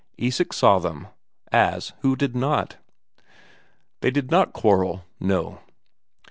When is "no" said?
5.19-5.59